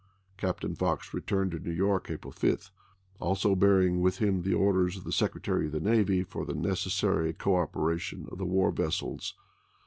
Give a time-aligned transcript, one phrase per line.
[0.35, 2.71] Captain Fox returned to New York April 5,
[3.19, 7.33] also bearing with him the orders of the Secretary of the Navy for the necessary
[7.35, 7.97] coopera 1861.
[7.99, 9.35] tion of the war vessels.